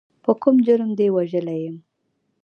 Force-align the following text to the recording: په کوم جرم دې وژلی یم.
په 0.23 0.31
کوم 0.41 0.55
جرم 0.65 0.91
دې 0.99 1.07
وژلی 1.15 1.57
یم. 1.65 1.77